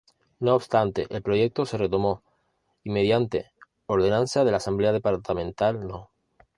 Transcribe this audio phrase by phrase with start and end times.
[0.39, 2.23] No obstante, el proyecto se retomó
[2.83, 3.51] y mediante
[3.85, 6.09] Ordenanza de la asamblea Departamental No.